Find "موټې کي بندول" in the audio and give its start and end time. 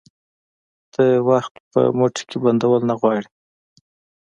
1.97-2.81